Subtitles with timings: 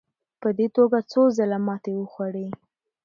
[0.41, 2.47] په دې توګه څو ځله ماتې وخوړې.